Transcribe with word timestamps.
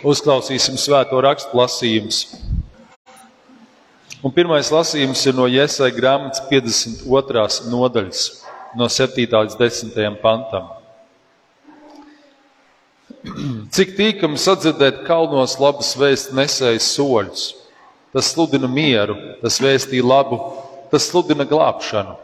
Uzklausīsim 0.00 0.78
svēto 0.80 1.18
rakstu 1.20 1.58
lasījumus. 1.58 2.22
Un 4.24 4.32
pirmais 4.32 4.70
lasījums 4.72 5.20
ir 5.28 5.34
no 5.36 5.44
Iesai 5.44 5.90
grāmatas 5.92 6.40
52. 6.48 7.68
nodaļas, 7.68 8.22
no 8.80 8.88
7. 8.88 9.26
līdz 9.28 9.58
10. 9.60 10.16
pantam. 10.22 10.70
Cik 13.76 13.92
tīkami 13.98 14.40
sadzirdēt 14.40 15.02
kalnos 15.04 15.58
labas 15.60 15.92
vēstures 16.00 16.36
nesējas 16.38 16.88
soļus. 16.96 17.44
Tas 18.16 18.32
sludina 18.32 18.72
mieru, 18.72 19.18
tas 19.44 19.60
vēstīja 19.60 20.06
labu, 20.06 20.40
tas 20.88 21.10
sludina 21.12 21.44
glābšanu. 21.44 22.16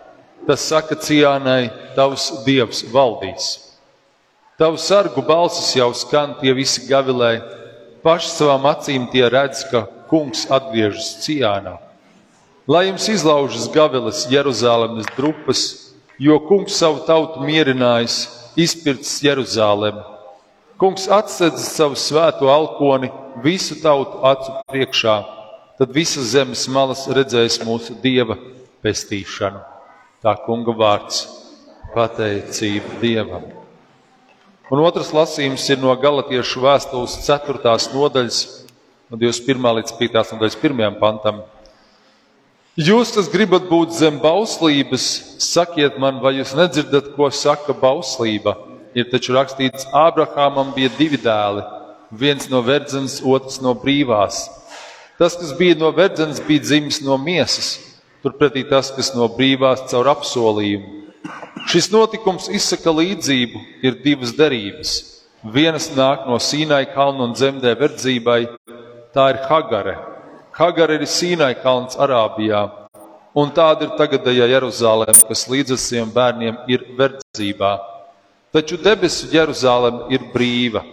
Tas 0.48 0.64
saka 0.64 0.96
Cijānai, 0.96 1.68
tavs 1.92 2.30
dievs 2.48 2.86
valdīs. 2.88 3.52
Tavu 4.56 4.80
sargu 4.80 5.20
balsis 5.20 5.74
jau 5.76 5.90
skan, 5.92 6.38
tie 6.40 6.56
visi 6.56 6.86
gavilē. 6.88 7.34
Paši 8.06 8.28
savām 8.30 8.68
acīm 8.70 9.08
tie 9.10 9.24
redz, 9.26 9.64
ka 9.66 9.80
kungs 10.06 10.44
atgriežas 10.46 11.08
Cijānā. 11.24 11.72
Lai 12.70 12.84
jums 12.86 13.08
izlaužas 13.10 13.64
gavilas 13.74 14.20
Jeruzalemes 14.30 15.08
drupas, 15.16 15.62
jo 16.14 16.36
kungs 16.46 16.78
savu 16.78 17.02
tautu 17.08 17.42
mierinājis, 17.42 18.20
izpircis 18.54 19.24
Jeruzalemi. 19.26 20.04
Kungs 20.78 21.08
atsedz 21.10 21.66
savu 21.66 21.98
svēto 21.98 22.46
alkoni 22.52 23.10
visu 23.42 23.80
tautu 23.82 24.22
acu 24.30 24.54
priekšā, 24.70 25.18
tad 25.74 25.90
visas 25.90 26.30
zemes 26.36 26.62
malas 26.70 27.08
redzēs 27.10 27.58
mūsu 27.66 27.98
dieva 28.06 28.38
pestīšanu. 28.86 29.66
Tā 30.22 30.38
kunga 30.46 30.78
vārds- 30.78 31.24
pateicība 31.96 33.00
Dievam. 33.02 33.65
Un 34.66 34.80
otrs 34.82 35.12
lasījums 35.14 35.62
ir 35.70 35.78
no 35.78 35.92
Galatiešu 35.94 36.58
vēstules 36.64 37.12
4. 37.22 37.60
nodaļas, 37.92 38.38
no 39.06 39.18
21. 39.20 39.68
līdz 39.78 39.92
5. 39.94 40.16
nodaļas 40.34 40.56
1. 40.58 40.96
pantam. 40.98 41.38
Jūs, 42.74 43.12
kas 43.14 43.28
gribat 43.30 43.68
būt 43.70 43.94
zem 43.94 44.18
bauslības, 44.18 45.04
sakiet 45.38 46.00
man, 46.02 46.18
vai 46.18 46.34
jūs 46.40 46.56
nedzirdat, 46.58 47.12
ko 47.14 47.30
saka 47.30 47.76
bauslība? 47.78 48.56
Ir 48.98 49.06
taču 49.12 49.36
rakstīts, 49.36 49.86
Ābrahamam 49.94 50.74
bija 50.74 50.90
divi 50.98 51.22
dēli, 51.22 51.62
viens 52.10 52.50
no 52.50 52.64
verdzenes, 52.66 53.20
otrs 53.22 53.62
no 53.62 53.70
brīvās. 53.78 54.48
Tas, 55.14 55.38
kas 55.38 55.54
bija 55.54 55.78
no 55.78 55.94
verdzenes, 55.94 56.42
bija 56.42 56.66
dzimis 56.66 57.04
no 57.06 57.14
miesas, 57.22 57.76
turpretī 58.26 58.66
tas, 58.66 58.90
kas 58.98 59.14
no 59.14 59.30
brīvās 59.30 59.86
caur 59.92 60.10
apsolījumu. 60.16 61.05
Šis 61.70 61.88
notikums 61.92 62.48
izsaka 62.52 62.92
līdzību, 62.94 63.60
ir 63.86 63.98
divas 64.04 64.32
derības. 64.36 64.92
Vienas 65.54 65.88
nāk 65.94 66.26
no 66.26 66.38
Sīnai 66.42 66.84
kalna 66.94 67.26
un 67.26 67.34
dzemdē 67.36 67.74
verdzībai, 67.78 68.40
tā 69.14 69.28
ir 69.32 69.40
Hagare. 69.48 69.96
Hagare 70.56 70.98
ir 71.00 71.06
Sīnai 71.10 71.52
kalns 71.62 71.98
Arābijā, 71.98 72.62
un 73.36 73.52
tāda 73.54 73.86
ir 73.86 73.96
tagadējā 73.98 74.48
Jeruzaleme, 74.54 75.18
kas 75.28 75.46
līdz 75.50 75.76
saviem 75.76 76.12
bērniem 76.14 76.62
ir 76.72 76.86
verdzībā. 76.98 77.74
Taču 78.54 78.78
debesu 78.80 79.28
Jeruzaleme 79.34 80.06
ir 80.14 80.24
brīva, 80.32 80.84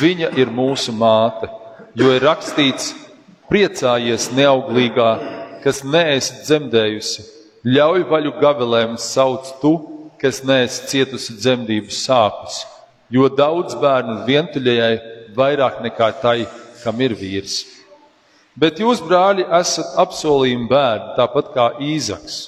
viņa 0.00 0.32
ir 0.40 0.50
mūsu 0.54 0.94
māte, 0.96 1.50
jo 1.94 2.14
ir 2.14 2.24
rakstīts: 2.24 2.94
priecājies 3.50 4.30
neauglīgā 4.32 5.10
kas 5.64 5.82
neesi 5.84 6.40
dzemdējusi, 6.44 7.24
ļauj 7.66 8.06
vaļu 8.08 8.32
gavilēm 8.40 8.96
sauc 8.96 9.50
tu, 9.60 9.72
kas 10.20 10.42
neesi 10.44 10.86
cietusi 10.88 11.36
dzemdību 11.36 11.92
sāpes, 11.92 12.62
jo 13.12 13.28
daudz 13.28 13.76
bērnu 13.80 14.22
vientuļajai 14.28 14.94
vairāk 15.36 15.80
nekā 15.84 16.08
tai, 16.22 16.38
kam 16.80 17.00
ir 17.04 17.12
vīrs. 17.16 17.62
Bet 18.60 18.80
jūs, 18.80 19.02
brāļi, 19.04 19.44
esat 19.60 19.94
apsolījumi 20.00 20.68
bērni, 20.70 21.12
tāpat 21.16 21.52
kā 21.54 21.66
Īzaks, 21.84 22.38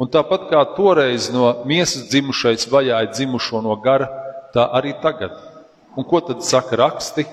un 0.00 0.10
tāpat 0.10 0.46
kā 0.50 0.62
toreiz 0.76 1.28
no 1.34 1.50
miesas 1.68 2.08
dzimušais 2.10 2.66
vajāja 2.70 3.10
dzimušo 3.12 3.60
no 3.66 3.76
gara, 3.82 4.08
tā 4.54 4.66
arī 4.78 4.94
tagad. 5.02 5.34
Un 5.98 6.06
ko 6.06 6.22
tad 6.24 6.42
saka 6.46 6.78
raksti? 6.78 7.26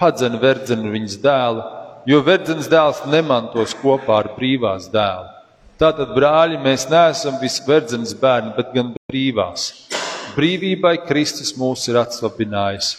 Padzen 0.00 0.40
verdzeni 0.40 0.90
viņas 0.90 1.20
dēlu, 1.22 1.62
jo 2.08 2.24
verdzenes 2.24 2.68
dēls 2.72 3.04
nemantos 3.12 3.76
kopā 3.78 4.22
ar 4.24 4.32
brīvās 4.36 4.88
dēlu. 4.92 5.31
Tātad, 5.80 6.12
brāļi, 6.16 6.58
mēs 6.62 6.84
neesam 6.90 7.38
visi 7.40 7.62
verdzenes 7.66 8.12
bērni, 8.18 8.52
bet 8.56 8.74
gan 8.74 8.92
brīvās. 9.10 9.70
Brīvībai 10.36 10.98
Kristus 11.06 11.54
mūs 11.58 11.88
ir 11.90 11.98
atslabinājis. 12.00 12.92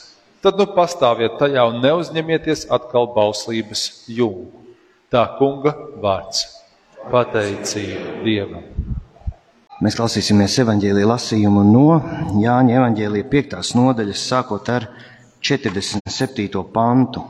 Tad 0.43 0.57
nu 0.59 0.65
pastāviet 0.75 1.37
tajā 1.39 1.63
un 1.69 1.79
neuzņemieties 1.83 2.67
atkal 2.73 3.07
bauslības 3.15 3.85
jūgu. 4.11 4.49
Tā 5.13 5.23
kunga 5.37 5.71
vārds- 6.03 6.43
pateicība 7.13 8.23
Dievam. 8.25 8.65
Mēs 9.83 9.97
klausīsimies 9.99 10.57
evaņģēlīja 10.63 11.07
lasījumu 11.09 11.63
no 11.67 11.87
Jāņa 12.41 12.77
evaņģēlīja 12.79 13.29
5. 13.31 13.73
nodaļas, 13.75 14.27
sākot 14.29 14.69
ar 14.69 14.89
47. 15.43 16.63
pantu. 16.73 17.23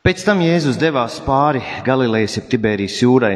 Pēc 0.00 0.22
tam 0.24 0.38
Jēzus 0.40 0.78
devās 0.80 1.18
pāri 1.20 1.60
Galilejas 1.84 2.38
jeb 2.38 2.46
Tiberijas 2.48 2.94
jūrai. 3.02 3.34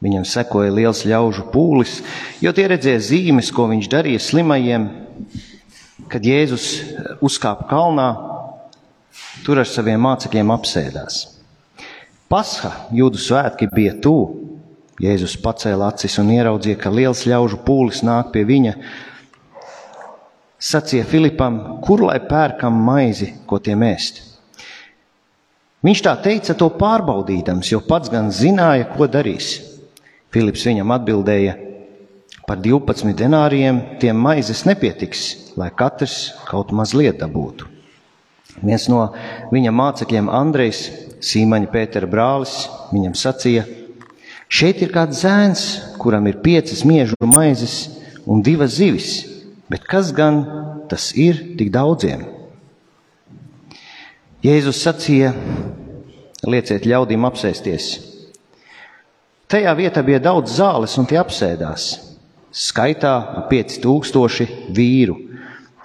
Viņam 0.00 0.24
sekoja 0.24 0.72
liels 0.72 1.02
ļaužu 1.04 1.44
pūlis, 1.52 1.98
jo 2.40 2.54
tie 2.56 2.64
redzēja 2.72 3.02
zīmes, 3.04 3.50
ko 3.52 3.66
viņš 3.68 3.90
darīja 3.92 4.22
slimajiem. 4.24 4.86
Kad 6.08 6.24
Jēzus 6.24 6.64
uzkāpa 7.20 7.68
kalnā, 7.68 8.08
tur 9.44 9.60
ar 9.60 9.68
saviem 9.68 10.00
mācekļiem 10.08 10.54
apsēdās. 10.56 11.20
Pasha, 12.32 12.72
jūdu 12.96 13.20
svētki 13.20 13.68
bija 13.76 13.92
tuvu. 14.00 14.56
Jēzus 15.04 15.36
pacēla 15.44 15.92
acis 15.92 16.16
un 16.22 16.32
ieraudzīja, 16.32 16.80
ka 16.80 16.96
liels 16.96 17.26
ļaužu 17.28 17.60
pūlis 17.68 18.00
nāk 18.08 18.32
pie 18.32 18.48
viņa. 18.48 18.78
Sacīja 20.56 21.04
Filipam, 21.04 21.62
kur 21.84 22.08
lai 22.08 22.22
pērkam 22.24 22.72
maizi, 22.88 23.34
ko 23.44 23.60
tie 23.60 23.76
mēst? 23.76 24.31
Viņš 25.82 26.00
tā 26.06 26.12
teica 26.22 26.54
to 26.54 26.68
pārbaudīdams, 26.78 27.72
jo 27.72 27.80
pats 27.82 28.10
gan 28.12 28.30
zināja, 28.30 28.86
ko 28.94 29.08
darīs. 29.10 29.56
Filips 30.30 30.62
viņam 30.68 30.92
atbildēja, 30.94 31.56
par 32.46 32.60
12 32.62 33.16
denāriem 33.18 33.80
tiem 33.98 34.18
maizes 34.22 34.62
nepietiks, 34.68 35.22
lai 35.58 35.72
katrs 35.74 36.36
kaut 36.46 36.70
mazliet 36.70 37.18
dabūtu. 37.18 37.66
Viens 38.62 38.86
no 38.92 39.08
viņa 39.50 39.72
mācekļiem, 39.74 40.30
Andrejs, 40.30 40.84
Sīmaņa 41.22 41.70
Pētera 41.72 42.06
brālis, 42.10 42.68
viņam 42.92 43.16
sacīja: 43.18 43.64
Šeit 44.52 44.82
ir 44.84 44.92
kāds 44.94 45.22
zēns, 45.24 45.64
kuram 45.98 46.28
ir 46.30 46.42
piecas 46.44 46.84
miežu 46.86 47.16
maizes 47.26 47.76
un 48.26 48.42
divas 48.44 48.76
zivis, 48.78 49.22
bet 49.72 49.86
kas 49.88 50.12
gan 50.14 50.44
tas 50.92 51.10
ir 51.16 51.40
tik 51.58 51.72
daudziem? 51.74 52.26
Jēzus 54.42 54.80
sacīja: 54.82 55.28
Lieciet 56.50 56.82
ļaudīm 56.90 57.22
apsēsties. 57.28 57.84
Tajā 59.46 59.74
vietā 59.78 60.02
bija 60.02 60.18
daudz 60.24 60.56
zāles, 60.56 60.96
un 60.98 61.06
tie 61.06 61.20
apsēdās. 61.20 61.84
Skaitā 62.50 63.12
ap 63.38 63.52
5000 63.52 64.74
vīru. 64.74 65.14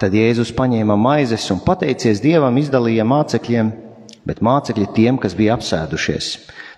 Tad 0.02 0.16
Jēzus 0.18 0.50
paņēma 0.58 0.96
maizes 0.98 1.44
un 1.54 1.60
pateicies 1.62 2.18
Dievam, 2.24 2.58
izdalīja 2.58 3.06
mācekļiem, 3.06 3.70
bet 4.26 4.42
mācekļi 4.42 4.88
tiem, 4.96 5.22
kas 5.22 5.38
bija 5.38 5.54
apsēdušies. 5.54 6.32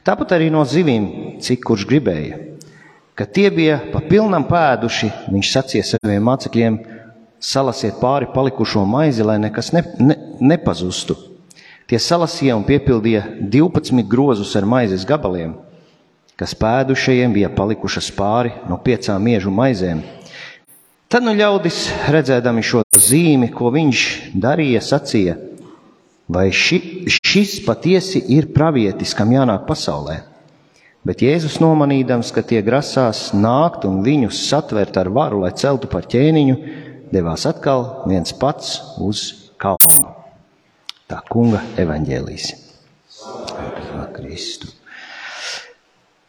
Tāpat 0.05 0.37
arī 0.37 0.51
no 0.53 0.67
zivīm, 0.69 1.09
cik 1.41 1.65
kurš 1.65 1.89
gribēja. 1.89 2.43
Kad 3.17 3.33
tie 3.33 3.49
bija 3.57 3.81
pa 3.89 4.05
pilnam 4.05 4.45
pēduši, 4.53 5.09
viņš 5.33 5.57
sacīja 5.57 5.89
saviem 5.95 6.29
mācekļiem: 6.29 6.79
Salasiet 7.41 7.97
pāri 8.05 8.29
palikušo 8.37 8.85
maizi, 8.85 9.25
lai 9.25 9.41
nekas 9.41 9.73
ne, 9.73 9.87
ne, 9.97 10.21
nepazustu. 10.45 11.30
Tie 11.91 11.99
salasīja 11.99 12.55
un 12.55 12.63
piepildīja 12.63 13.25
12 13.51 14.05
grozus 14.07 14.53
ar 14.55 14.63
maizes 14.63 15.03
gabaliem, 15.03 15.57
kas 16.39 16.53
pēdušajiem 16.55 17.33
bija 17.35 17.49
palikušas 17.51 18.13
pāri 18.15 18.53
no 18.71 18.79
piecām 18.79 19.25
miežu 19.27 19.51
maizēm. 19.51 20.05
Tad 21.11 21.27
nu 21.27 21.35
ļaudis, 21.35 21.81
redzēdami 22.15 22.63
šo 22.63 22.85
zīmi, 22.95 23.49
ko 23.51 23.73
viņš 23.75 24.05
darīja, 24.39 24.85
sacīja, 24.87 25.35
vai 26.31 26.47
ši, 26.55 26.79
šis 27.11 27.57
patiesi 27.67 28.23
ir 28.37 28.53
pravietis, 28.55 29.17
kam 29.19 29.35
jānāk 29.35 29.67
pasaulē. 29.67 30.21
Bet 31.03 31.27
Jēzus 31.27 31.59
nomanīdams, 31.59 32.31
ka 32.31 32.47
tie 32.47 32.63
grasās 32.63 33.33
nākt 33.35 33.89
un 33.91 33.99
viņus 34.07 34.45
satvert 34.47 35.03
ar 35.03 35.11
varu, 35.11 35.43
lai 35.43 35.51
celtu 35.59 35.91
par 35.91 36.07
ķēniņu, 36.07 36.57
devās 37.11 37.51
atkal 37.51 38.05
viens 38.07 38.31
pats 38.39 38.77
uz 39.03 39.27
kalnu. 39.59 40.20
Tā 41.11 41.19
kunga 41.27 41.59
evaņģēlīs. 41.81 42.53
Kristu. 44.15 44.69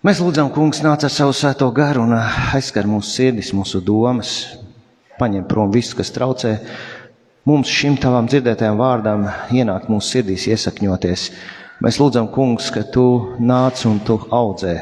Mēs 0.02 0.18
lūdzam, 0.24 0.50
kungs, 0.54 0.80
nāc 0.82 1.04
ar 1.06 1.14
savu 1.14 1.36
svēto 1.38 1.68
garu 1.76 2.08
un 2.08 2.16
aizskar 2.18 2.88
mūsu 2.90 3.12
sirdis, 3.14 3.52
mūsu 3.54 3.84
domas, 3.86 4.32
paņem 5.20 5.46
prom 5.50 5.70
visu, 5.74 5.94
kas 6.00 6.10
traucē 6.16 6.56
mums 7.46 7.70
šim 7.70 8.00
tavam 8.02 8.26
dzirdētajam 8.32 8.80
vārdam 8.82 9.28
ienākt 9.54 9.92
mūsu 9.94 10.16
sirdīs, 10.16 10.48
iesakņoties. 10.50 11.28
Mēs 11.86 12.02
lūdzam, 12.02 12.32
kungs, 12.34 12.72
ka 12.74 12.82
tu 12.90 13.06
nāc 13.38 13.86
un 13.90 14.02
tu 14.06 14.18
audzē 14.34 14.76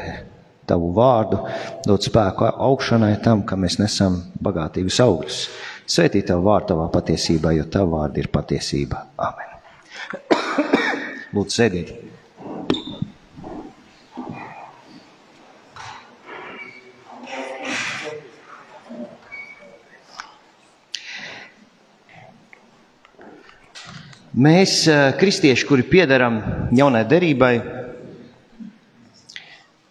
tavu 0.70 0.94
vārdu, 0.96 1.42
dod 1.84 2.08
spēku 2.08 2.48
augšanai 2.48 3.18
tam, 3.24 3.44
ka 3.44 3.60
mēs 3.60 3.76
nesam 3.82 4.20
bagātīgus 4.40 5.02
augļus. 5.04 5.44
Svētī 5.90 6.24
tavu 6.24 6.48
vārdu 6.48 6.72
tavā 6.72 6.88
patiesībā, 6.96 7.52
jo 7.58 7.68
tavu 7.68 7.98
vārdu 7.98 8.24
ir 8.24 8.32
patiesība. 8.32 9.08
Amen. 9.20 9.49
Lūdzu, 11.30 11.54
sēdiet! 11.54 11.90
Mēs, 24.40 24.88
eh, 24.88 25.12
kristieši, 25.20 25.66
kuri 25.68 25.84
piedaram 25.86 26.40
jaunai 26.74 27.04
derībai, 27.06 27.52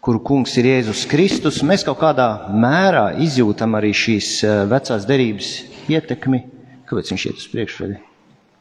kuru 0.01 0.19
kungs 0.25 0.57
ir 0.57 0.67
Jēzus 0.71 1.05
Kristus, 1.07 1.61
mēs 1.63 1.85
kaut 1.87 1.99
kādā 2.01 2.49
mērā 2.51 3.13
izjūtam 3.23 3.79
arī 3.79 3.93
šīs 3.95 4.33
eh, 4.43 4.65
vecās 4.67 5.07
derības 5.07 5.53
ietekmi. 5.87 6.43
Kāpēc 6.89 7.13
viņš 7.13 7.27
iet 7.29 7.39
uz 7.43 7.47
priekšu? 7.53 7.93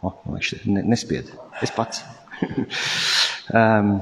O, 0.02 0.14
viņš 0.30 0.54
nespied. 0.68 1.34
Es 1.64 1.74
pats. 1.74 2.04
um, 3.58 3.92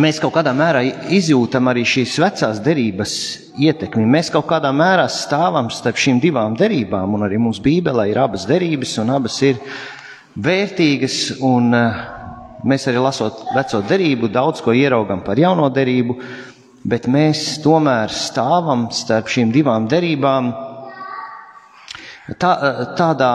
mēs 0.00 0.18
kaut 0.22 0.34
kādā 0.36 0.52
mērā 0.56 0.82
izjūtam 1.14 1.70
arī 1.70 1.84
šīs 1.86 2.16
vecās 2.22 2.60
derības 2.64 3.14
ietekmi. 3.60 4.06
Mēs 4.10 4.30
kaut 4.34 4.48
kādā 4.50 4.72
mērā 4.74 5.06
stāvam 5.12 5.70
starp 5.72 6.00
šīm 6.00 6.20
divām 6.22 6.56
derībām, 6.58 7.14
un 7.14 7.26
arī 7.26 7.38
mums 7.38 7.62
Bībelē 7.62 8.08
ir 8.10 8.20
abas 8.22 8.46
derības, 8.50 8.96
un 9.02 9.14
abas 9.14 9.38
ir 9.46 9.60
vērtīgas, 10.34 11.18
un 11.46 11.70
eh, 11.78 12.02
mēs 12.66 12.88
arī 12.90 13.02
lasot 13.04 13.44
veco 13.54 13.82
derību, 13.88 14.32
daudz 14.34 14.64
ko 14.64 14.74
ieraugam 14.74 15.22
par 15.26 15.38
jauno 15.38 15.70
derību, 15.70 16.18
bet 16.84 17.06
mēs 17.08 17.46
tomēr 17.64 18.12
stāvam 18.12 18.88
starp 18.92 19.30
šīm 19.30 19.54
divām 19.54 19.86
derībām 19.90 20.50
tā, 22.40 22.50
eh, 22.50 22.82
tādā 22.98 23.32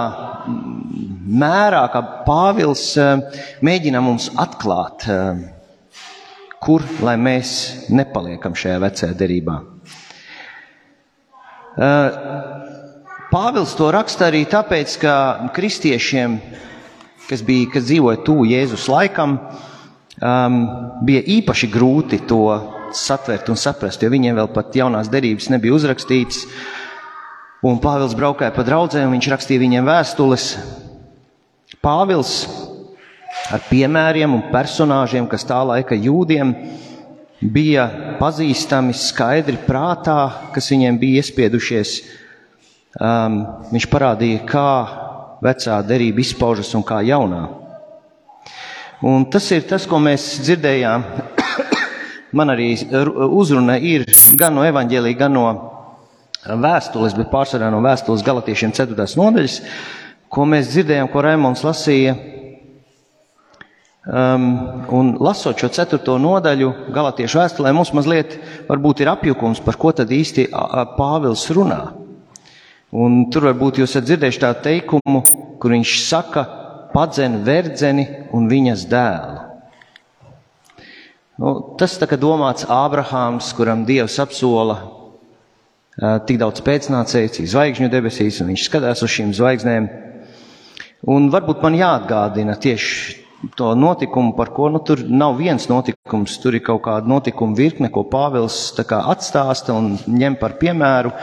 mērā, 1.29 1.83
ka 1.93 2.01
Pāvils 2.25 2.83
mēģina 3.65 4.01
mums 4.01 4.29
atklāt, 4.39 5.05
kur 6.59 6.85
lai 7.05 7.15
mēs 7.21 7.51
nepaliekam 7.93 8.57
šajā 8.57 8.79
vecajā 8.83 9.17
derībā. 9.19 9.59
Pāvils 13.29 13.75
to 13.77 13.91
raksta 13.93 14.27
arī 14.27 14.41
tāpēc, 14.49 14.97
ka 15.03 15.13
kristiešiem 15.55 16.39
kas, 17.29 17.43
bija, 17.45 17.69
kas 17.73 17.85
dzīvoja 17.87 18.23
tuvu 18.25 18.47
Jēzus 18.49 18.87
laikam, 18.89 19.37
um, 20.17 20.59
bija 21.05 21.23
īpaši 21.37 21.69
grūti 21.71 22.23
to 22.29 22.43
satvert 22.95 23.49
un 23.53 23.59
saprast, 23.59 24.01
jo 24.01 24.09
viņiem 24.09 24.37
vēl 24.39 24.49
pat 24.53 24.75
jaunās 24.75 25.11
derības 25.13 25.51
nebija 25.53 25.77
uzrakstītas. 25.77 26.45
Un 27.65 27.81
Pāvils 27.83 28.15
braukāja 28.15 28.55
pa 28.55 28.63
draugiem, 28.63 29.11
viņš 29.11 29.33
rakstīja 29.33 29.61
viņiem 29.61 29.87
vēstules. 29.87 30.53
Pāvils 31.79 32.43
ar 33.53 33.61
piemēriem 33.69 34.33
un 34.35 34.41
personāžiem, 34.51 35.27
kas 35.31 35.45
tā 35.47 35.61
laika 35.63 35.95
jūdiem 35.95 36.51
bija 37.39 37.85
pazīstami, 38.19 38.91
skaidri 38.91 39.55
prātā, 39.63 40.51
kas 40.51 40.67
viņiem 40.73 40.97
bija 40.99 41.21
iespiedušies. 41.23 41.93
Um, 42.99 43.39
viņš 43.71 43.87
parādīja, 43.87 44.41
kā 44.49 44.71
vecā 45.45 45.77
derība 45.87 46.19
izpaužas 46.19 46.73
un 46.75 46.83
kā 46.83 46.99
jaunā. 47.05 47.45
Un 49.05 49.23
tas 49.31 49.45
ir 49.55 49.63
tas, 49.69 49.85
ko 49.87 50.01
mēs 50.03 50.25
dzirdējām. 50.43 51.05
Man 52.37 52.51
arī 52.51 52.73
uzruna 53.29 53.77
ir 53.79 54.03
gan 54.37 54.57
no 54.57 54.65
evaņģēlī, 54.67 55.15
gan 55.17 55.33
no 55.37 55.47
vēstules, 56.43 57.15
bet 57.15 57.31
pārsvarā 57.31 57.71
no 57.71 57.79
vēstules 57.85 58.25
galotiešiem 58.27 58.75
4. 58.75 59.07
nodaļas, 59.17 59.61
ko 60.29 60.45
mēs 60.45 60.69
dzirdējām, 60.71 61.09
ko 61.11 61.23
Raimons 61.25 61.63
lasīja. 61.65 62.15
Um, 64.09 64.45
un 64.95 65.11
lasot 65.21 65.59
šo 65.59 65.67
ceturto 65.75 66.15
nodaļu 66.17 66.69
galatiešu 66.95 67.41
vēstulē, 67.41 67.73
mums 67.75 67.91
mazliet 67.93 68.39
ir 68.39 69.11
apjukums, 69.11 69.59
par 69.61 69.77
ko 69.77 69.91
tad 69.93 70.09
īsti 70.09 70.47
Pāvils 70.95 71.43
runā. 71.53 71.81
Un 72.89 73.27
tur 73.29 73.45
varbūt 73.51 73.81
jūs 73.81 73.91
esat 73.91 74.07
dzirdējuši 74.07 74.41
tādu 74.41 74.63
teikumu, 74.65 75.21
kur 75.61 75.75
viņš 75.75 75.91
saka, 76.07 76.45
padzen 76.89 77.43
verdzeni 77.45 78.07
un 78.33 78.49
viņas 78.49 78.87
dēlu. 78.89 79.45
Nu, 81.39 81.53
tas 81.79 81.93
tā 82.01 82.09
kā 82.09 82.17
domāts 82.19 82.65
Ābrahāms, 82.65 83.53
kuram 83.55 83.85
Dievs 83.87 84.17
apsola 84.19 84.79
uh, 84.81 86.17
tik 86.25 86.41
daudz 86.41 86.65
pēcnācēju, 86.65 87.31
cik 87.37 87.47
zvaigžņu 87.53 87.91
debesīs, 87.93 88.41
un 88.41 88.49
viņš 88.51 88.65
skatās 88.65 89.05
uz 89.05 89.13
šīm 89.13 89.35
zvaigznēm. 89.37 89.87
Un 91.07 91.29
varbūt 91.31 91.61
man 91.63 91.77
jāatgādina 91.79 92.57
tieši 92.59 93.19
to 93.55 93.71
notikumu, 93.75 94.33
par 94.35 94.51
ko 94.51 94.67
nu, 94.67 94.81
tur 94.83 94.99
nav 95.07 95.37
viens 95.39 95.69
notikums, 95.71 96.35
tur 96.43 96.57
ir 96.57 96.63
kaut 96.65 96.81
kāda 96.89 97.07
notikuma 97.07 97.55
virkne, 97.55 97.87
ko 97.93 98.03
Pāvils 98.03 98.57
atstāsta 98.75 99.75
un 99.77 99.93
ņem 100.07 100.35
par 100.41 100.57
piemēru. 100.59 101.13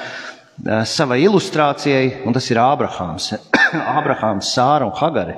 Eh, 0.64 0.84
savai 0.88 1.20
ilustrācijai, 1.26 2.24
un 2.24 2.32
tas 2.32 2.48
ir 2.48 2.62
Ābrahāms. 2.62 3.34
Ābrahāms, 3.98 4.48
Sāra 4.56 4.88
un 4.88 4.96
Hagare. 4.96 5.36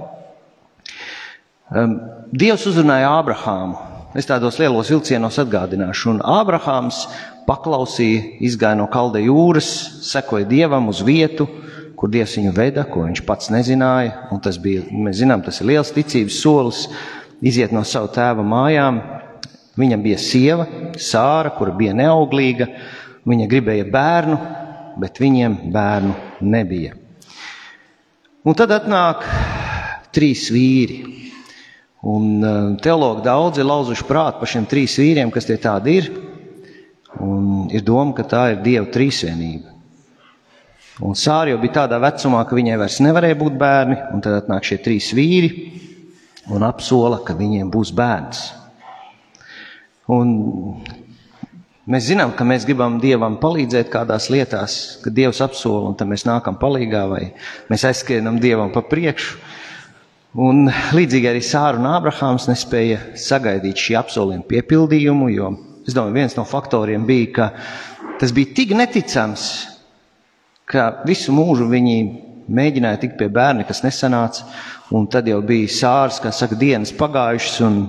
Dievs 2.31 2.69
uzrunāja 2.71 3.11
Ābrahāmu. 3.19 3.87
Es 4.17 4.25
tādos 4.25 4.57
lielos 4.57 4.89
vilcienos 4.89 5.37
atgādināšu, 5.43 6.15
un 6.15 6.23
Ābrahāms 6.23 7.03
paklausīja, 7.49 8.39
izgāja 8.45 8.79
no 8.79 8.87
kalda 8.93 9.21
jūras, 9.21 9.69
sekoja 10.07 10.47
dievam 10.49 10.89
uz 10.93 11.03
vietu, 11.05 11.49
kur 11.99 12.11
dievs 12.13 12.37
viņu 12.39 12.53
veda, 12.55 12.85
ko 12.87 13.03
viņš 13.07 13.25
pats 13.27 13.51
nezināja. 13.51 14.29
Un 14.35 14.43
tas 14.45 14.59
bija, 14.63 14.85
mēs 14.91 15.19
zinām, 15.19 15.43
tas 15.43 15.59
ir 15.61 15.73
liels 15.73 15.91
ticības 15.95 16.39
solis, 16.43 16.85
iziet 17.43 17.75
no 17.75 17.83
savu 17.87 18.13
tēva 18.15 18.45
mājām. 18.47 19.01
Viņam 19.79 20.03
bija 20.03 20.19
sieva, 20.19 20.67
Sāra, 20.99 21.53
kura 21.55 21.75
bija 21.79 21.95
neauglīga, 21.95 22.67
viņa 23.29 23.51
gribēja 23.51 23.87
bērnu, 23.95 24.39
bet 24.99 25.21
viņiem 25.23 25.59
bērnu 25.75 26.15
nebija. 26.43 26.97
Un 28.47 28.57
tad 28.59 28.73
atnāk 28.75 29.23
trīs 30.15 30.49
vīri. 30.55 30.99
Un 32.09 32.39
uh, 32.39 32.59
teologi 32.83 33.25
daudzi 33.27 33.67
lauzuši 33.67 34.07
prātu 34.07 34.39
par 34.41 34.51
šiem 34.51 34.67
trīs 34.71 34.95
vīriem, 34.99 35.33
kas 35.35 35.47
tie 35.47 35.59
tādi 35.63 35.99
ir. 35.99 36.13
Un 37.23 37.67
ir 37.75 37.83
doma, 37.83 38.15
ka 38.15 38.27
tā 38.27 38.45
ir 38.53 38.63
Dieva 38.63 38.87
trīsvienība. 38.95 39.78
Un 40.99 41.15
Sāra 41.15 41.53
jau 41.53 41.61
bija 41.63 41.85
tādā 41.85 42.01
vecumā, 42.03 42.41
ka 42.49 42.57
viņai 42.59 42.79
vairs 42.81 42.99
nevarēja 43.05 43.39
būt 43.39 43.59
bērni, 43.59 43.99
un 44.15 44.23
tad 44.25 44.41
atnāk 44.41 44.67
šie 44.67 44.81
trīs 44.83 45.13
vīri 45.15 45.51
un 46.51 46.65
apsola, 46.67 47.21
ka 47.27 47.37
viņiem 47.39 47.71
būs 47.71 47.93
bērns. 47.95 48.47
Un 50.11 50.33
Mēs 51.89 52.05
zinām, 52.05 52.35
ka 52.37 52.45
mēs 52.45 52.67
gribam 52.69 52.99
Dievam 53.01 53.39
palīdzēt 53.41 53.89
kādās 53.89 54.27
lietās, 54.29 54.73
ka 55.01 55.09
Dievs 55.09 55.39
apsola, 55.41 55.87
un 55.89 55.95
tad 55.97 56.11
mēs 56.11 56.27
nākam 56.29 56.59
palīgā 56.61 57.07
vai 57.09 57.23
mēs 57.73 57.87
aizskrienam 57.89 58.37
Dievam 58.43 58.69
pa 58.75 58.83
priekšu. 58.85 59.39
Un 60.45 60.69
līdzīgi 60.69 61.31
arī 61.31 61.41
Sāra 61.41 61.81
un 61.81 61.89
Ābrahāms 61.89 62.45
nespēja 62.51 62.99
sagaidīt 63.17 63.81
šī 63.81 63.97
apsolījuma 64.03 64.45
piepildījumu, 64.51 65.31
jo 65.33 65.49
es 65.89 65.97
domāju, 65.97 66.19
viens 66.19 66.37
no 66.37 66.45
faktoriem 66.45 67.09
bija, 67.09 67.31
ka 67.39 67.49
tas 68.21 68.37
bija 68.37 68.53
tik 68.61 68.77
neticams, 68.77 69.49
ka 70.69 70.89
visu 71.09 71.33
mūžu 71.35 71.69
viņi 71.71 71.99
mēģināja 72.49 73.01
tikt 73.03 73.19
pie 73.21 73.29
bērna, 73.33 73.67
kas 73.69 73.83
nesanāca, 73.85 74.47
un 74.95 75.07
tad 75.11 75.29
jau 75.29 75.41
bija 75.45 75.69
sārs, 75.73 76.21
kā 76.23 76.33
saka, 76.33 76.57
dienas 76.59 76.95
pagājušas, 76.97 77.61
un 77.67 77.81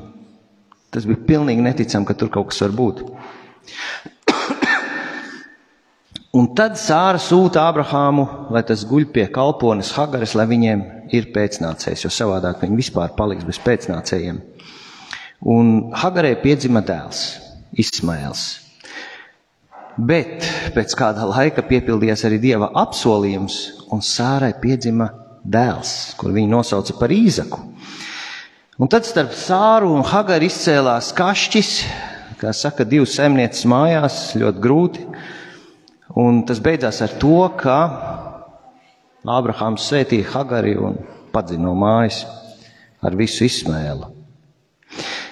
tas 0.93 1.07
bija 1.07 1.25
pilnīgi 1.27 1.63
neticami, 1.63 2.07
ka 2.07 2.17
tur 2.17 2.31
kaut 2.33 2.51
kas 2.51 2.63
var 2.65 2.75
būt. 2.75 3.03
Un 6.39 6.45
tad 6.53 6.75
Sāra 6.77 7.17
sūta 7.17 7.63
Abrahāmu, 7.65 8.23
lai 8.53 8.61
tas 8.61 8.83
guļ 8.85 9.07
pie 9.09 9.23
kalpones 9.33 9.89
Hagaras, 9.95 10.35
lai 10.37 10.45
viņiem 10.51 10.83
ir 11.17 11.31
pēcnācējs, 11.33 12.03
jo 12.05 12.11
savādāk 12.13 12.61
viņi 12.61 12.77
vispār 12.77 13.15
paliks 13.17 13.47
bez 13.47 13.57
pēcnācējiem. 13.65 14.37
Un 15.49 15.89
Hagarē 15.97 16.35
piedzima 16.43 16.85
dēls, 16.85 17.23
Ismails. 17.81 18.68
Bet 19.99 20.45
pēc 20.71 20.93
kāda 20.95 21.25
laika 21.27 21.63
piepildījās 21.67 22.21
arī 22.27 22.37
dieva 22.39 22.69
apsolījums, 22.79 23.55
un 23.91 23.99
Sārai 24.05 24.53
piedzima 24.61 25.09
dēls, 25.43 26.13
kur 26.19 26.31
viņi 26.31 26.51
nosauca 26.53 26.95
par 26.99 27.11
īzaku. 27.11 27.59
Un 28.79 28.87
tad 28.87 29.03
starp 29.03 29.33
Sāru 29.35 29.89
un 29.91 30.05
Hagaru 30.07 30.47
izcēlās 30.47 31.09
kašķis, 31.17 31.71
kā 32.39 32.53
saka, 32.55 32.85
divas 32.87 33.17
saimnieces 33.17 33.65
mājās, 33.67 34.21
ļoti 34.39 34.63
grūti. 34.63 35.03
Un 36.19 36.45
tas 36.47 36.61
beidzās 36.63 37.01
ar 37.03 37.17
to, 37.19 37.41
ka 37.59 37.79
Ābrahāms 39.27 39.89
svētīja 39.89 40.31
Hagari 40.31 40.77
un 40.79 40.95
padzina 41.35 41.67
no 41.67 41.75
mājas 41.75 42.23
ar 43.03 43.19
visu 43.19 43.43
izsmēlu. 43.49 44.18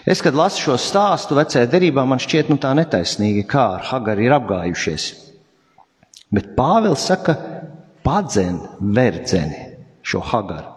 Es, 0.08 0.22
kad 0.24 0.38
lasu 0.40 0.62
šo 0.64 0.76
stāstu 0.80 1.36
vecajā 1.36 1.68
derībā, 1.68 2.06
man 2.08 2.22
šķiet, 2.24 2.48
nu 2.48 2.56
tā 2.64 2.72
netaisnīgi, 2.80 3.44
kā 3.50 3.66
ar 3.76 3.84
Hagaru 3.90 4.24
ir 4.24 4.36
apgājušies. 4.38 5.08
Bet 6.32 6.54
Pāvils 6.56 7.04
saka, 7.10 7.36
padzen 8.08 8.62
verdzeni 8.80 9.60
šo 10.08 10.24
Hagaru 10.24 10.72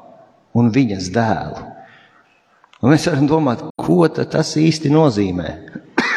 un 0.59 0.73
viņas 0.75 1.13
dēlu. 1.15 1.63
Un 2.81 2.91
mēs 2.91 3.07
varam 3.07 3.31
domāt, 3.31 3.63
ko 3.79 4.03
tas 4.11 4.51
īsti 4.59 4.91
nozīmē. 4.91 5.55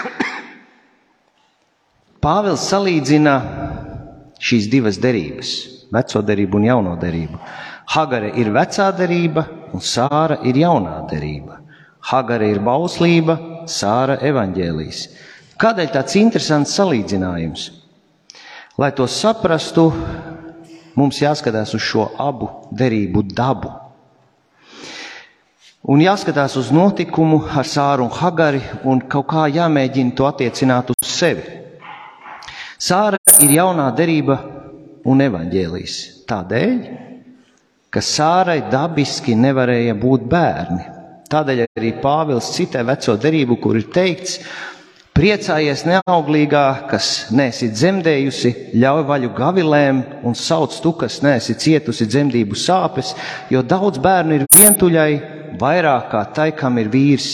Pāvils 2.24 2.65
salīdzina 2.65 3.36
šīs 4.41 4.72
divas 4.74 4.98
derības, 4.98 5.51
veco 5.93 6.25
derību 6.25 6.58
un 6.58 6.72
jauno 6.72 6.98
derību. 6.98 7.46
Hagare 7.93 8.34
ir 8.41 8.50
vecā 8.55 8.89
derība, 8.98 9.46
un 9.75 9.86
Sāra 9.86 10.41
ir 10.48 10.58
jaunā 10.58 11.03
derība. 11.12 11.60
Hagare 12.03 12.50
ir 12.51 12.60
bauslība, 12.63 13.38
Sāra 13.69 14.17
evaņģēlīs. 14.19 15.05
Kādēļ 15.62 15.91
tāds 15.93 16.17
interesants 16.19 16.74
salīdzinājums? 16.75 17.69
Lai 18.81 18.89
to 18.98 19.05
saprastu, 19.07 19.86
mums 21.00 21.22
jāskatās 21.22 21.72
uz 21.77 21.83
šo 21.86 22.10
abu 22.19 22.50
derību 22.75 23.24
dabu. 23.31 23.72
Un 25.83 26.00
jāskatās 26.03 26.55
uz 26.60 26.72
notikumu 26.75 27.41
ar 27.60 27.67
Sāru 27.67 28.07
un 28.07 28.12
Hagari 28.15 28.62
un 28.88 29.01
kaut 29.07 29.27
kā 29.31 29.48
jāmēģina 29.51 30.15
to 30.15 30.27
attiecināt 30.27 30.91
uz 30.93 31.07
sevi. 31.07 31.43
Sāra 32.79 33.19
ir 33.43 33.55
jaunā 33.57 33.89
derība 33.95 34.38
un 35.07 35.24
evaņģēlīs. 35.24 35.98
Tādēļ, 36.27 36.75
ka 37.91 38.03
Sārai 38.03 38.62
dabiski 38.72 39.36
nevarēja 39.39 39.95
būt 40.00 40.27
bērni. 40.31 40.93
Tādēļ 41.34 41.66
arī 41.66 41.92
Pāvils 42.04 42.52
citē 42.54 42.84
veco 42.86 43.18
derību, 43.18 43.58
kur 43.62 43.80
ir 43.80 43.88
teikts: 43.94 44.40
Priecājies 45.13 45.84
neauglīgā, 45.86 46.66
kas 46.90 47.30
nesi 47.34 47.70
dzemdējusi, 47.74 48.54
ļauj 48.82 49.06
vaļu 49.10 49.32
gavilēm 49.38 50.04
un 50.25 50.38
sauc 50.38 50.74
tu, 50.82 50.96
kas 50.98 51.20
nesi 51.25 51.58
cietusi 51.60 52.08
dzemdību 52.10 52.58
sāpes, 52.58 53.13
jo 53.54 53.62
daudz 53.62 54.02
bērnu 54.02 54.40
ir 54.40 54.46
vientuļai, 54.58 55.10
vairāk 55.62 56.10
kā 56.13 56.28
tai, 56.34 56.52
kam 56.58 56.78
ir 56.82 56.94
vīrs. 56.94 57.34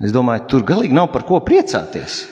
Es 0.00 0.12
domāju, 0.16 0.46
tur 0.48 0.68
galīgi 0.68 0.96
nav 0.96 1.10
par 1.12 1.26
ko 1.28 1.42
priecāties 1.44 2.22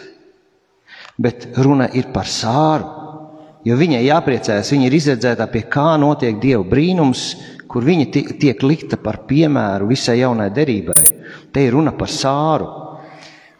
bet 1.18 1.48
runa 1.58 1.90
ir 1.92 2.08
par 2.14 2.30
sāru. 2.30 2.94
Jo 3.66 3.76
viņai 3.76 4.04
jāpriecājas, 4.06 4.70
viņa 4.72 4.86
ir 4.86 4.96
izredzēta, 4.96 5.48
pie 5.50 5.64
kā 5.68 5.96
notiek 6.00 6.38
dieva 6.40 6.62
brīnums, 6.64 7.32
kur 7.68 7.84
viņa 7.84 8.06
tiek 8.40 8.62
likta 8.64 8.98
par 9.00 9.22
piemēru 9.28 9.90
visai 9.90 10.18
jaunai 10.22 10.48
derībai. 10.54 11.02
Te 11.52 11.64
ir 11.64 11.76
runa 11.76 11.92
par 11.96 12.10
sāru. 12.12 12.68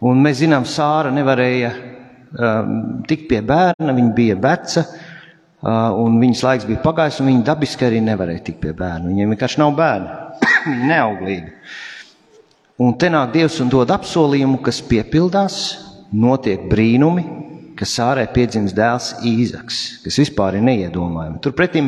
Un 0.08 0.22
mēs 0.22 0.40
zinām, 0.40 0.64
sāra 0.68 1.10
nevarēja 1.10 1.72
um, 1.74 2.74
tikt 3.08 3.26
pie 3.30 3.42
bērna, 3.42 3.94
viņa 3.96 4.12
bija 4.14 4.36
veca, 4.38 4.84
uh, 4.84 5.98
un 5.98 6.20
viņas 6.22 6.44
laiks 6.46 6.68
bija 6.68 6.84
pagājis, 6.84 7.18
un 7.20 7.32
viņa 7.32 7.44
dabiski 7.50 7.88
arī 7.88 8.00
nevarēja 8.06 8.44
tikt 8.46 8.62
pie 8.62 8.72
bērna. 8.78 9.10
Viņiem 9.10 9.34
vienkārši 9.34 9.62
nav 9.64 9.74
bērni, 9.78 10.14
viņa 10.70 10.90
neauglīga. 10.92 11.52
Un 12.78 12.94
te 12.94 13.10
nāk 13.10 13.32
Dievs 13.34 13.58
un 13.64 13.72
dod 13.72 13.90
apsolījumu, 13.90 14.60
kas 14.62 14.78
piepildās, 14.86 15.58
notiek 16.14 16.68
brīnumi, 16.70 17.24
ka 17.78 17.86
Sārai 17.86 18.28
piedzims 18.30 18.74
dēls 18.74 19.16
Īzaks, 19.26 19.80
kas 20.04 20.18
vispār 20.22 20.60
ir 20.60 20.66
neiedomājami. 20.66 21.40
Turpretī 21.42 21.82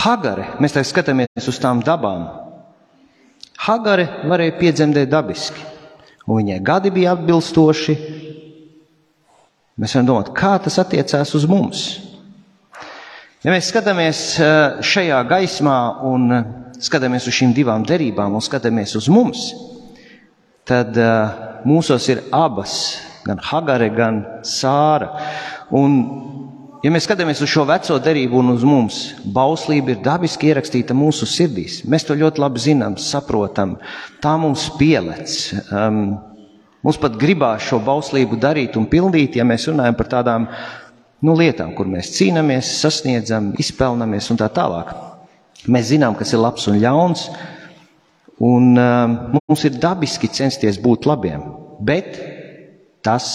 Hagare, 0.00 0.54
mēs 0.62 0.72
tagad 0.72 0.88
skatāmies 0.88 1.48
uz 1.50 1.58
tām 1.60 1.82
dabām. 1.84 2.24
Hagare 3.60 4.06
varēja 4.24 4.56
piedzemdēt 4.56 5.10
dabiski, 5.12 5.60
un 6.24 6.40
viņai 6.40 6.60
gadi 6.64 6.92
bija 6.94 7.12
atbilstoši. 7.16 7.96
Mēs 9.80 9.96
varam 9.96 10.08
domāt, 10.08 10.30
kā 10.36 10.54
tas 10.64 10.78
attiecās 10.80 11.34
uz 11.36 11.44
mums. 11.48 11.82
Ja 13.44 13.52
mēs 13.52 13.70
skatāmies 13.72 14.22
eh, 14.40 14.80
šajā 14.84 15.20
gaismā 15.28 15.76
un 16.08 16.26
eh, 16.36 16.48
skatāmies 16.80 17.28
uz 17.28 17.36
šīm 17.36 17.54
divām 17.56 17.84
derībām 17.88 18.34
un 18.36 18.44
skatāmies 18.44 18.92
uz 19.00 19.08
mums, 19.12 19.46
tad 20.68 20.96
eh, 20.96 21.38
mūsos 21.68 22.08
ir 22.12 22.20
abas 22.36 22.74
gan 23.24 23.40
Hagare, 23.50 23.88
gan 23.96 24.20
Sāra. 24.44 25.12
Un, 25.76 25.96
ja 26.84 26.90
mēs 26.92 27.06
skatāmies 27.08 27.42
uz 27.44 27.50
šo 27.52 27.66
veco 27.68 27.98
derību 28.00 28.40
un 28.40 28.54
uz 28.54 28.64
mums, 28.66 28.98
bauslība 29.34 29.94
ir 29.94 30.02
dabiski 30.04 30.50
ierakstīta 30.50 30.96
mūsu 30.96 31.28
sirdīs. 31.28 31.82
Mēs 31.90 32.06
to 32.08 32.16
ļoti 32.18 32.42
labi 32.42 32.62
zinām, 32.62 32.96
saprotam. 33.00 33.76
Tā 34.22 34.34
mums 34.40 34.68
pielec. 34.78 35.36
Um, 35.68 36.00
mums 36.86 37.00
pat 37.00 37.18
gribās 37.20 37.66
šo 37.68 37.80
bauslību 37.84 38.40
darīt 38.40 38.78
un 38.80 38.88
pildīt, 38.90 39.36
ja 39.36 39.46
mēs 39.48 39.68
runājam 39.70 39.98
par 39.98 40.10
tādām 40.16 40.48
nu, 41.20 41.36
lietām, 41.36 41.74
kur 41.76 41.88
mēs 41.90 42.14
cīnāmies, 42.16 42.74
sasniedzam, 42.80 43.52
izpelnāmies 43.60 44.30
un 44.32 44.40
tā 44.40 44.48
tālāk. 44.52 44.94
Mēs 45.68 45.90
zinām, 45.92 46.16
kas 46.16 46.32
ir 46.32 46.40
labs 46.40 46.64
un 46.70 46.80
ļauns, 46.80 47.26
un 48.40 48.72
um, 48.80 49.16
mums 49.36 49.64
ir 49.68 49.76
dabiski 49.76 50.30
censties 50.32 50.80
būt 50.80 51.08
labiem. 51.10 51.44
Bet 51.84 52.16
tas 53.04 53.26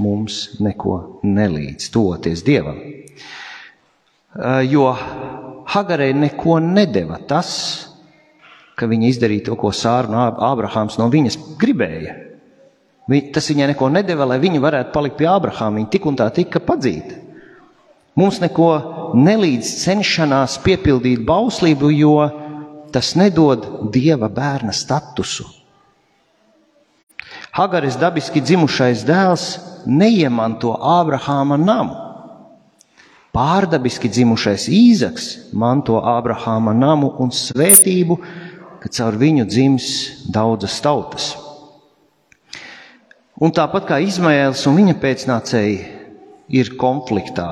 mums 0.00 0.58
neko 0.62 1.20
nelīdz, 1.24 1.88
toties 1.94 2.42
Dievam. 2.46 2.78
Jo 4.68 4.88
Hagarei 5.74 6.12
neko 6.16 6.58
nedeva 6.62 7.20
tas, 7.28 7.50
ka 8.74 8.88
viņa 8.90 9.08
izdarīja 9.08 9.48
to, 9.48 9.56
ko 9.58 9.70
Sāra 9.74 10.10
un 10.10 10.18
Ābrahāms 10.18 10.98
no 10.98 11.06
viņas 11.12 11.38
gribēja. 11.60 12.16
Tas 13.34 13.50
viņai 13.52 13.70
neko 13.72 13.90
nedeva, 13.92 14.26
lai 14.28 14.40
viņa 14.42 14.62
varētu 14.64 14.94
palikt 14.94 15.18
pie 15.20 15.28
Ābrahāma. 15.30 15.78
Viņa 15.78 15.92
tik 15.92 16.08
un 16.08 16.18
tā 16.18 16.28
tika 16.34 16.62
padzīta. 16.64 17.20
Mums 18.18 18.38
neko 18.42 18.70
nelīdz 19.18 19.70
cenšanās 19.82 20.60
piepildīt 20.62 21.24
bauslību, 21.26 21.90
jo 21.94 22.14
tas 22.94 23.14
nedod 23.18 23.90
dieva 23.94 24.28
bērna 24.30 24.74
statusu. 24.74 25.46
Hagaris 27.54 27.94
dabiski 27.94 28.40
dzimušais 28.42 29.04
dēls 29.06 29.44
neiemanto 29.86 30.72
Ābrahāma 30.74 31.54
namu. 31.54 31.94
Pārdabiski 33.34 34.10
dzimušais 34.10 34.64
Īzaks 34.74 35.28
manto 35.54 36.00
Ābrahāma 36.02 36.74
namu 36.74 37.12
un 37.22 37.30
svētību, 37.30 38.18
ka 38.82 38.90
caur 38.98 39.14
viņu 39.22 39.46
dzims 39.46 39.86
daudzas 40.34 40.80
tautas. 40.82 41.30
Un 43.38 43.54
tāpat 43.54 43.86
kā 43.86 44.02
Izmaēls 44.02 44.66
un 44.66 44.82
viņa 44.82 44.98
pēcnācēji 44.98 45.80
ir 46.58 46.74
konfliktā, 46.78 47.48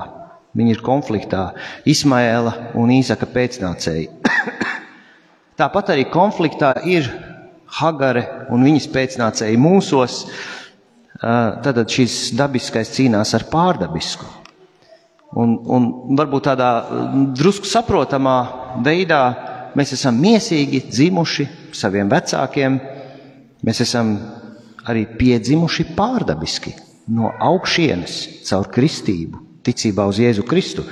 viņi 0.59 0.80
ir 0.80 0.82
konfliktā 0.82 1.52
Ismaēla 1.87 2.75
un 2.75 2.90
Īzaka 2.99 3.30
pēcnācēji. 3.30 4.11
tāpat 5.62 5.94
arī 5.94 6.11
konfliktā 6.11 6.80
ir 6.90 7.06
Hagare 7.79 8.26
un 8.52 8.67
viņas 8.67 8.91
pēcnācēji 8.93 9.61
mūsos, 9.61 10.19
tad 11.23 11.81
šis 11.88 12.33
dabiskais 12.37 12.93
cīnās 12.97 13.33
ar 13.38 13.47
pārdabisku. 13.52 14.26
Un, 15.41 15.55
un 15.64 15.88
varbūt 16.19 16.50
tādā 16.50 16.71
drusku 17.33 17.64
saprotamā 17.69 18.37
veidā 18.85 19.23
mēs 19.79 19.95
esam 19.97 20.19
miesīgi 20.21 20.83
dzimuši 20.91 21.47
saviem 21.73 22.11
vecākiem, 22.12 22.76
mēs 23.64 23.81
esam 23.87 24.12
arī 24.91 25.07
piedzimuši 25.17 25.88
pārdabiski 25.97 26.75
no 27.17 27.31
augšienes 27.41 28.45
caur 28.45 28.69
kristību, 28.73 29.41
ticībā 29.64 30.05
uz 30.11 30.21
Jēzu 30.21 30.45
Kristu. 30.49 30.85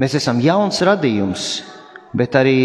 Mēs 0.00 0.14
esam 0.20 0.38
jauns 0.44 0.78
radījums, 0.86 1.48
bet 2.16 2.38
arī 2.38 2.58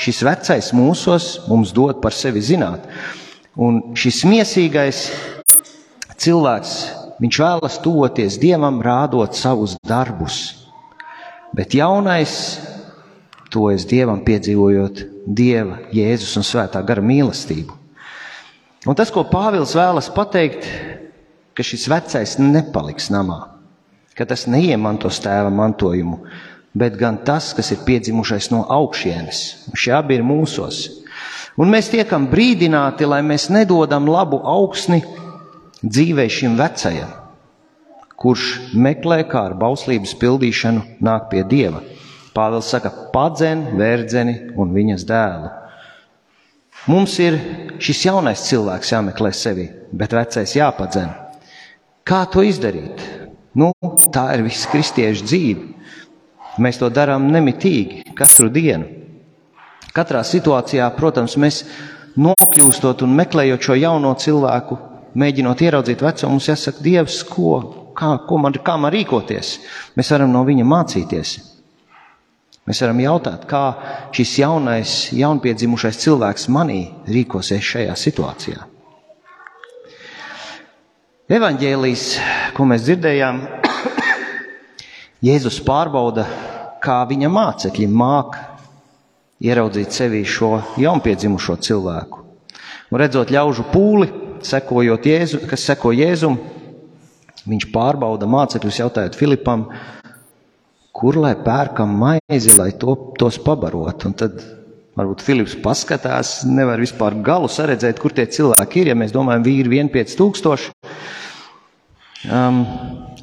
šis 0.00 0.22
vecais 0.26 0.72
mūsos 0.76 1.30
mums 1.48 1.72
dod 1.76 2.00
par 2.02 2.14
sevi 2.14 2.42
zināt. 2.44 2.84
Un 3.56 3.96
šis 3.96 4.22
miesīgais 4.28 5.06
cilvēks, 6.20 6.74
viņš 7.22 7.40
vēlas 7.40 7.78
tuvoties 7.84 8.36
Dievam, 8.40 8.82
rādot 8.84 9.36
savus 9.36 9.76
darbus. 9.86 10.68
Bet 11.56 11.74
jaunais 11.76 12.36
tuvojas 13.52 13.86
Dievam, 13.88 14.20
piedzīvojot 14.26 15.06
Dieva, 15.26 15.80
Jēzus 15.94 16.36
un 16.36 16.44
Svētā 16.44 16.82
gara 16.84 17.04
mīlestību. 17.04 17.72
Un 18.86 18.94
tas, 18.94 19.10
ko 19.10 19.24
Pāvils 19.26 19.72
vēlas 19.74 20.10
pateikt, 20.14 20.68
ka 21.56 21.64
šis 21.64 21.88
vecais 21.90 22.36
nepaliks 22.38 23.08
namā, 23.10 23.40
ka 24.14 24.28
tas 24.28 24.44
neiemantos 24.50 25.18
tēva 25.24 25.50
mantojumu, 25.50 26.20
bet 26.76 26.96
gan 27.00 27.18
tas, 27.24 27.52
kas 27.56 27.72
ir 27.72 27.84
piedzimušais 27.86 28.50
no 28.52 28.64
augšienes. 28.68 29.42
Šie 29.72 29.94
abi 29.96 30.18
ir 30.18 30.24
mūsos. 30.26 30.84
Un 31.56 31.72
mēs 31.72 31.88
tiekam 31.88 32.28
brīdināti, 32.28 33.08
lai 33.08 33.22
mēs 33.24 33.48
nedodam 33.48 34.08
labu 34.12 34.42
augsni 34.44 35.00
dzīvē 35.80 36.26
šim 36.32 36.56
vecajam, 36.58 37.12
kurš 38.20 38.74
meklē 38.76 39.22
kā 39.30 39.46
ar 39.50 39.54
bauslības 39.56 40.12
pildīšanu 40.20 41.00
nāk 41.04 41.30
pie 41.32 41.44
dieva. 41.48 41.80
Pāvils 42.36 42.68
saka, 42.68 42.90
padzen, 43.14 43.70
vērdzeni 43.80 44.52
un 44.60 44.74
viņas 44.76 45.06
dēlu. 45.08 45.52
Mums 46.92 47.14
ir 47.24 47.38
šis 47.82 48.04
jaunais 48.04 48.44
cilvēks 48.50 48.92
jāmeklē 48.92 49.32
sevi, 49.34 49.64
bet 49.96 50.12
vecais 50.12 50.52
jāpadzen. 50.58 51.08
Kā 52.06 52.20
to 52.30 52.44
izdarīt? 52.44 53.00
Nu, 53.56 53.72
tā 54.12 54.28
ir 54.36 54.44
visa 54.44 54.68
kristiešu 54.68 55.24
dzīve. 55.24 55.64
Mēs 56.62 56.80
to 56.80 56.88
darām 56.92 57.28
nemitīgi, 57.32 58.14
katru 58.16 58.48
dienu. 58.52 58.88
Katrā 59.96 60.22
situācijā, 60.24 60.86
protams, 60.96 61.36
mēs 61.40 61.62
nokļūstot 62.20 63.04
un 63.04 63.16
meklējot 63.16 63.68
šo 63.68 63.76
jauno 63.76 64.12
cilvēku, 64.20 64.78
mēģinot 65.16 65.64
ieraudzīt 65.64 66.04
veco, 66.04 66.30
mums 66.32 66.48
jāsaka, 66.50 66.84
Dievs, 66.84 67.22
ko, 67.28 67.58
kā, 67.96 68.14
ko 68.28 68.40
man, 68.40 68.56
kā 68.64 68.76
man 68.80 68.92
rīkoties. 68.92 69.56
Mēs 69.96 70.12
varam 70.12 70.32
no 70.32 70.44
viņa 70.48 70.68
mācīties. 70.68 71.36
Mēs 72.66 72.82
varam 72.82 73.00
jautāt, 73.04 73.44
kā 73.46 73.64
šis 74.16 74.38
jaunais, 74.40 74.94
jaunpiedzimušais 75.14 76.00
cilvēks 76.02 76.48
manī 76.50 76.80
rīkosies 77.06 77.62
šajā 77.62 77.94
situācijā. 78.00 78.64
Evanģēlijas, 81.26 82.02
ko 82.54 82.66
mēs 82.70 82.84
dzirdējām, 82.86 83.38
Jēzus 85.26 85.56
pārbauda, 85.66 86.22
kā 86.78 87.00
viņa 87.08 87.26
mācekļi 87.32 87.86
māk 87.90 88.36
ieraudzīt 89.42 89.94
sevī 89.96 90.20
šo 90.28 90.60
jaunpiedzimušo 90.78 91.56
cilvēku. 91.66 92.20
Un 92.92 93.00
redzot 93.00 93.32
ļaužu 93.34 93.64
pūli, 93.72 94.06
Jēzu, 95.10 95.40
kas 95.50 95.64
seko 95.66 95.90
Jēzum, 95.96 96.36
viņš 97.50 97.66
pārbauda 97.72 98.28
mācekļus, 98.30 98.78
jautājot 98.84 99.18
Filipam, 99.18 99.64
kur 100.94 101.18
lai 101.18 101.34
pērkam 101.42 101.96
maizi, 102.04 102.54
lai 102.54 102.70
to, 102.78 102.94
tos 103.18 103.40
pabarot. 103.42 104.06
Un 104.06 104.14
tad 104.20 104.38
varbūt 104.96 105.24
Filips 105.26 105.56
paskatās, 105.64 106.36
nevar 106.46 106.78
vispār 106.84 107.18
galu 107.26 107.50
saredzēt, 107.50 107.98
kur 107.98 108.14
tie 108.14 108.28
cilvēki 108.30 108.84
ir. 108.84 108.92
Ja 108.92 109.00
mēs 109.00 109.16
domājam, 109.16 109.48
vīri 109.48 109.74
vien 109.74 109.90
piec 109.90 110.14
tūkstoši. 110.20 110.70
Um, 112.30 112.62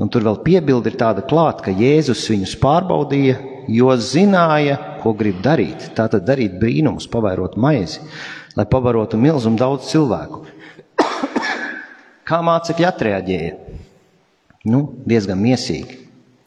un 0.02 0.10
tur 0.10 0.26
vēl 0.26 0.40
piebildi 0.46 0.92
ir 0.92 0.98
tāda 1.00 1.24
klāta, 1.28 1.68
ka 1.68 1.74
Jēzus 1.76 2.24
viņus 2.32 2.56
pārbaudīja, 2.62 3.38
jo 3.70 3.94
zināja, 3.98 4.78
ko 5.04 5.14
grib 5.18 5.42
darīt. 5.46 5.92
Tātad 5.98 6.26
darīt 6.28 6.58
brīnumus, 6.62 7.10
pavairot 7.12 7.58
maizi, 7.62 8.02
lai 8.58 8.66
pavarotu 8.70 9.20
milzumu 9.22 9.60
daudz 9.60 9.90
cilvēku. 9.92 10.44
Kā 12.30 12.40
mācekļi 12.46 12.90
atreaģēja? 12.90 13.54
Nu, 14.72 14.86
diezgan 15.06 15.42
miesīgi. 15.44 16.00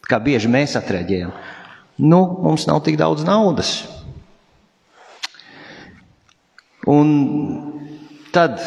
Kā 0.07 0.19
bieži 0.23 0.49
mēs 0.51 0.77
atreaģējam? 0.79 1.35
Nu, 2.01 2.21
mums 2.45 2.67
nav 2.69 2.83
tik 2.87 2.99
daudz 3.01 3.25
naudas. 3.27 3.79
Un 6.87 7.09
tad 8.33 8.61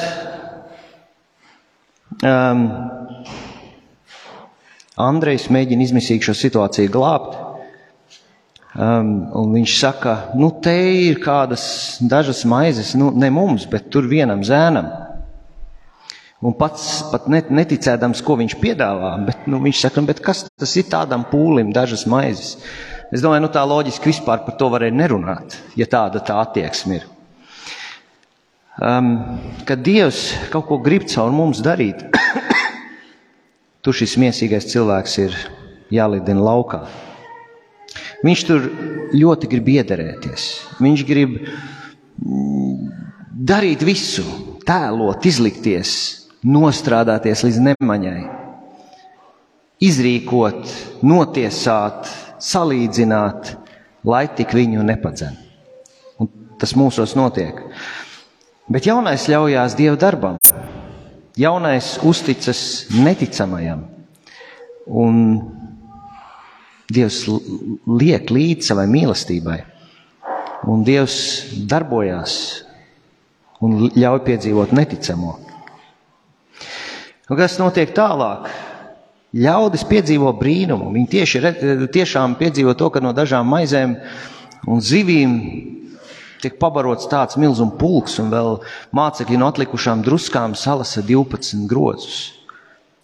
um, 2.19 2.65
Andrejs 4.99 5.47
mēģina 5.53 5.85
izmisīgi 5.85 6.27
šo 6.27 6.35
situāciju 6.35 6.91
glābt. 6.91 7.37
Um, 8.79 9.13
un 9.33 9.53
viņš 9.55 9.75
saka, 9.79 10.15
nu, 10.37 10.51
te 10.63 10.75
ir 11.09 11.17
kādas 11.23 11.63
dažas 12.05 12.43
maizes, 12.47 12.93
nu, 12.99 13.09
ne 13.15 13.31
mums, 13.33 13.65
bet 13.69 13.87
tur 13.91 14.05
vienam 14.11 14.43
zēnam. 14.45 14.91
Un 16.39 16.53
pats 16.55 16.85
pat 17.11 17.25
neticēdams, 17.27 18.21
ko 18.23 18.37
viņš 18.39 18.55
piedāvā, 18.61 19.15
bet 19.27 19.47
nu, 19.51 19.59
viņš 19.63 19.81
saka, 19.87 20.03
bet 20.07 20.21
kas 20.23 20.45
tas 20.47 20.75
ir 20.79 20.87
tādam 20.91 21.25
pūlim, 21.31 21.73
dažas 21.75 22.05
maizes. 22.07 22.59
Es 23.11 23.23
domāju, 23.25 23.47
nu, 23.47 23.49
tā 23.51 23.65
loģiski 23.67 24.11
vispār 24.11 24.45
par 24.45 24.55
to 24.59 24.69
varēja 24.71 24.95
nerunāt, 24.95 25.57
ja 25.79 25.89
tāda 25.89 26.21
tā 26.23 26.37
attieksme 26.43 26.99
ir. 26.99 27.07
Um, 28.79 29.09
kad 29.67 29.81
Dievs 29.83 30.29
kaut 30.53 30.69
ko 30.69 30.77
grib 30.79 31.09
caur 31.11 31.33
mums 31.35 31.59
darīt, 31.65 32.05
tur 33.85 33.95
šis 33.95 34.17
miesīgais 34.19 34.67
cilvēks 34.71 35.17
ir 35.23 35.35
jālidina 35.93 36.43
laukā. 36.43 36.83
Viņš 38.25 38.41
tur 38.47 38.65
ļoti 39.15 39.49
grib 39.51 39.69
iederēties. 39.73 40.47
Viņš 40.83 41.05
grib 41.07 41.37
mm, 41.39 42.89
darīt 43.31 43.85
visu, 43.87 44.25
tēlot, 44.67 45.23
izlikties, 45.25 45.93
nostrādāties 46.43 47.43
līdz 47.47 47.61
nemaņai, 47.69 48.19
izrīkot, 49.83 50.75
notiesāt, 51.07 52.11
salīdzināt, 52.43 53.55
lai 54.07 54.25
tik 54.35 54.53
viņu 54.55 54.83
nepadzen. 54.85 55.39
Un 56.19 56.29
tas 56.59 56.75
mūsos 56.75 57.15
notiek. 57.19 57.63
Bet 58.69 58.85
jaunais 58.85 59.25
ļaujās 59.31 59.75
Dieva 59.79 59.97
darbam. 59.99 60.37
Jaunais 61.37 61.97
uzticas 62.03 62.87
neticamajam. 62.93 63.85
Un 64.89 65.23
Dievs 66.89 67.19
liek 67.85 68.31
līdz 68.33 68.71
savai 68.71 68.87
mīlestībai. 68.89 69.59
Un 70.69 70.81
Dievs 70.87 71.19
darbojās 71.69 72.33
un 73.61 73.91
ļauj 73.93 74.23
piedzīvot 74.25 74.73
neticamo. 74.73 75.35
Un 77.29 77.37
kas 77.37 77.59
notiek 77.61 77.93
tālāk? 77.93 78.49
Ļaudis 79.37 79.83
piedzīvo 79.85 80.31
brīnumu. 80.39 80.89
Viņi 80.95 81.09
tieši, 81.11 81.41
tiešām 81.93 82.39
piedzīvo 82.39 82.73
to, 82.73 82.89
ka 82.89 83.03
no 83.03 83.13
dažām 83.13 83.45
maizēm 83.51 83.93
un 84.65 84.81
zivīm 84.81 85.35
tiek 86.41 86.57
pabarots 86.61 87.09
tāds 87.11 87.37
milzīgs 87.39 87.77
pulks, 87.79 88.17
un 88.21 88.31
vēl 88.33 88.59
mācekļi 88.95 89.39
no 89.39 89.49
atlikušām 89.51 90.03
druskām 90.05 90.55
salasa 90.57 91.03
12 91.05 91.67
grozus. 91.69 92.19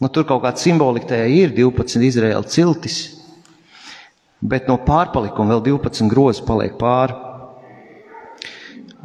Nu, 0.02 0.10
tur 0.12 0.26
kaut 0.28 0.44
kāda 0.44 0.60
simbolika 0.60 1.14
tajā 1.14 1.28
ir 1.32 1.54
12 1.56 2.04
Izraēla 2.04 2.44
ciltis, 2.52 2.98
bet 4.44 4.68
no 4.68 4.76
pārpalikuma 4.84 5.56
vēl 5.56 5.64
12 5.70 6.12
grozi 6.12 6.44
paliek 6.48 6.76
pāri. 6.80 7.16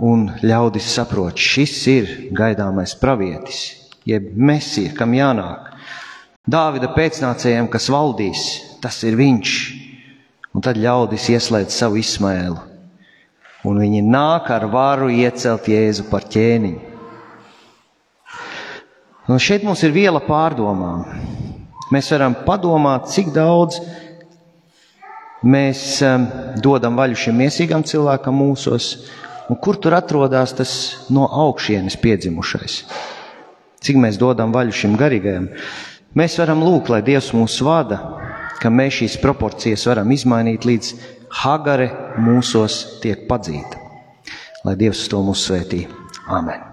Un 0.01 0.31
ļaudis 0.41 0.87
saprot, 0.95 1.37
šis 1.37 1.75
ir 1.93 2.13
gaidāmais 2.33 2.95
pravietis, 2.97 3.61
jeb 4.09 4.31
mesija, 4.33 4.95
kam 4.97 5.13
jānāk. 5.13 5.69
Dāvida 6.51 6.89
pēcnācējiem, 6.95 7.69
kas 7.71 7.91
valdīs, 7.93 8.47
tas 8.81 8.97
ir 9.05 9.19
viņš. 9.21 9.59
Un 10.57 10.65
tad 10.65 10.81
ļaudis 10.81 11.29
ieslēdz 11.37 11.77
savu 11.77 12.01
izsmēlu. 12.01 12.70
Un 13.69 13.81
viņi 13.83 14.01
nāk 14.07 14.49
ar 14.55 14.65
varu 14.73 15.11
iecelt 15.13 15.69
Jēzu 15.69 16.07
par 16.11 16.25
ķēniņu. 16.33 16.89
Un 19.31 19.39
šeit 19.39 19.63
mums 19.67 19.83
ir 19.87 19.93
viela 19.95 20.23
pārdomām. 20.25 21.05
Mēs 21.95 22.09
varam 22.15 22.35
padomāt, 22.47 23.11
cik 23.13 23.31
daudz 23.35 23.79
mēs 25.47 26.01
um, 26.07 26.27
dodam 26.63 26.99
vaļu 26.99 27.19
šim 27.27 27.39
miesīgam 27.43 27.85
cilvēkam 27.87 28.37
mūsos, 28.41 28.91
un 29.51 29.59
kur 29.63 29.79
tur 29.83 29.97
atrodas 29.99 30.55
tas 30.57 30.75
no 31.13 31.29
augšienes 31.45 31.99
piedzimušais 32.01 32.83
cik 33.85 33.99
mēs 34.01 34.19
dodam 34.21 34.53
vaļu 34.55 34.75
šim 34.77 34.97
garīgajam. 35.01 35.49
Mēs 36.17 36.37
varam 36.41 36.63
lūgt, 36.65 36.91
lai 36.93 37.03
Dievs 37.07 37.31
mūs 37.37 37.61
vada, 37.65 38.01
ka 38.61 38.73
mēs 38.73 39.01
šīs 39.01 39.19
proporcijas 39.23 39.87
varam 39.89 40.11
izmainīt 40.13 40.67
līdz 40.69 40.93
Hagare 41.31 41.87
mūsos 42.19 42.81
tiek 43.03 43.27
padzīta. 43.31 43.79
Lai 44.67 44.75
Dievs 44.77 45.07
to 45.09 45.23
mūs 45.25 45.47
svētī. 45.47 45.87
Amen! 46.29 46.70